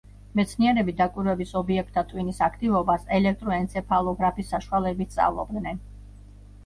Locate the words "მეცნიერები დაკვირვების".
0.37-1.51